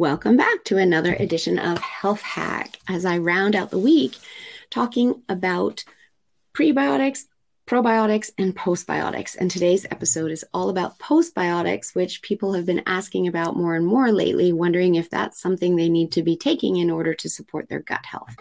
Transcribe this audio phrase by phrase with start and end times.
[0.00, 4.16] Welcome back to another edition of Health Hack as I round out the week
[4.70, 5.84] talking about
[6.54, 7.24] prebiotics,
[7.66, 9.36] probiotics, and postbiotics.
[9.38, 13.86] And today's episode is all about postbiotics, which people have been asking about more and
[13.86, 17.68] more lately, wondering if that's something they need to be taking in order to support
[17.68, 18.34] their gut health.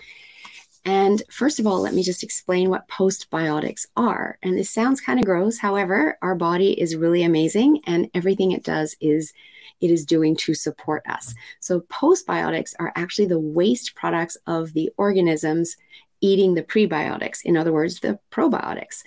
[0.86, 4.38] And first of all, let me just explain what postbiotics are.
[4.42, 5.60] And this sounds kind of gross.
[5.60, 9.34] However, our body is really amazing, and everything it does is
[9.82, 11.34] it is doing to support us.
[11.60, 15.76] So, postbiotics are actually the waste products of the organisms
[16.22, 19.04] eating the prebiotics, in other words, the probiotics.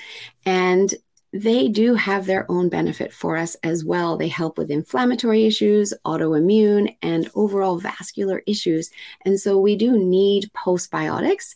[0.46, 0.94] And
[1.32, 4.16] they do have their own benefit for us as well.
[4.16, 8.90] They help with inflammatory issues, autoimmune, and overall vascular issues.
[9.24, 11.54] And so we do need postbiotics.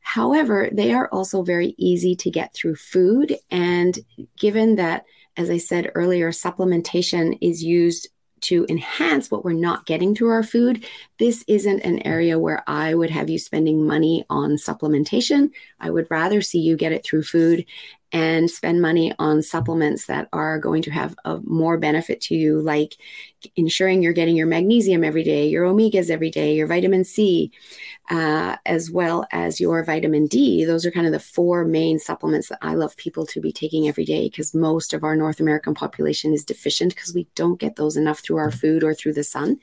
[0.00, 3.36] However, they are also very easy to get through food.
[3.50, 3.96] And
[4.36, 5.04] given that,
[5.36, 8.08] as I said earlier, supplementation is used
[8.42, 10.84] to enhance what we're not getting through our food,
[11.20, 15.50] this isn't an area where I would have you spending money on supplementation.
[15.78, 17.64] I would rather see you get it through food
[18.12, 22.60] and spend money on supplements that are going to have a more benefit to you,
[22.60, 22.96] like
[23.56, 27.50] ensuring you're getting your magnesium every day, your omegas every day, your vitamin C,
[28.10, 30.64] uh, as well as your vitamin D.
[30.64, 33.88] Those are kind of the four main supplements that I love people to be taking
[33.88, 37.76] every day because most of our North American population is deficient because we don't get
[37.76, 39.58] those enough through our food or through the sun.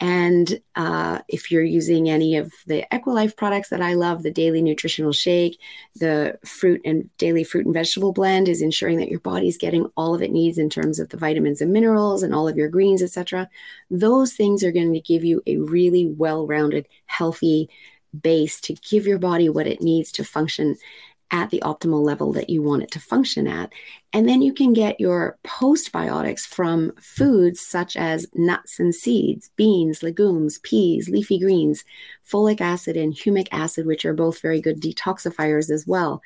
[0.00, 4.60] And uh, if you're using any of the Equilife products that I love, the daily
[4.60, 5.60] nutritional shake,
[5.94, 10.14] the fruit and daily fruit and vegetable blend is ensuring that your body's getting all
[10.14, 13.02] of it needs in terms of the vitamins and minerals and all of your greens,
[13.02, 13.48] etc.
[13.88, 17.70] Those things are going to give you a really well-rounded, healthy
[18.20, 20.76] base to give your body what it needs to function
[21.30, 23.72] at the optimal level that you want it to function at.
[24.12, 30.02] And then you can get your postbiotics from foods such as nuts and seeds, beans,
[30.02, 31.84] legumes, peas, leafy greens,
[32.24, 36.22] fulvic acid, and humic acid, which are both very good detoxifiers as well,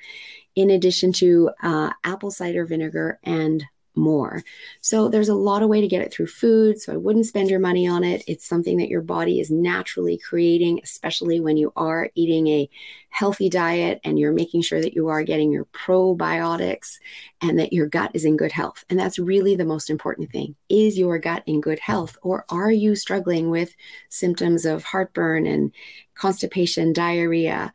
[0.54, 3.64] in addition to uh, apple cider vinegar and
[3.98, 4.42] more.
[4.80, 6.80] So there's a lot of way to get it through food.
[6.80, 8.22] So I wouldn't spend your money on it.
[8.26, 12.70] It's something that your body is naturally creating, especially when you are eating a
[13.10, 16.98] healthy diet and you're making sure that you are getting your probiotics
[17.40, 18.84] and that your gut is in good health.
[18.88, 20.54] And that's really the most important thing.
[20.68, 23.74] Is your gut in good health or are you struggling with
[24.08, 25.72] symptoms of heartburn and
[26.14, 27.72] constipation, diarrhea,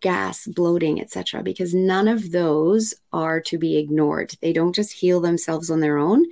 [0.00, 1.42] gas, bloating, etc.
[1.42, 4.34] because none of those are to be ignored.
[4.40, 6.26] They don't just heal themselves on their own.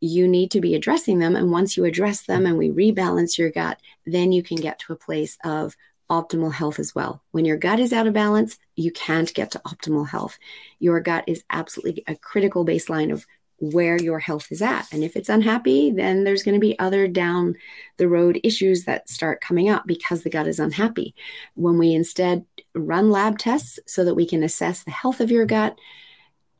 [0.00, 3.50] You need to be addressing them and once you address them and we rebalance your
[3.50, 5.76] gut, then you can get to a place of
[6.10, 7.22] optimal health as well.
[7.30, 10.38] When your gut is out of balance, you can't get to optimal health.
[10.78, 13.26] Your gut is absolutely a critical baseline of
[13.58, 14.86] where your health is at.
[14.92, 17.54] And if it's unhappy, then there's going to be other down
[17.96, 21.14] the road issues that start coming up because the gut is unhappy.
[21.54, 22.44] When we instead
[22.74, 25.78] run lab tests so that we can assess the health of your gut,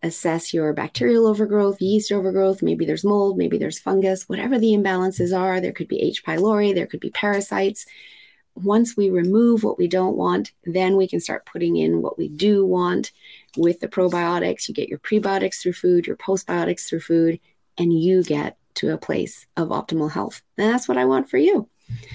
[0.03, 5.37] assess your bacterial overgrowth, yeast overgrowth, maybe there's mold, maybe there's fungus, whatever the imbalances
[5.37, 6.25] are, there could be H.
[6.25, 7.87] pylori, there could be parasites
[8.56, 12.28] once we remove what we don't want, then we can start putting in what we
[12.28, 13.10] do want
[13.56, 14.69] with the probiotics.
[14.69, 17.41] You get your prebiotics through food, your postbiotics through food,
[17.76, 20.43] and you get to a place of optimal health.
[20.56, 21.69] And that's what I want for you.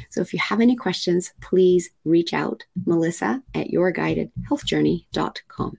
[0.09, 5.77] So if you have any questions, please reach out, Melissa at yourguidedhealthjourney.com.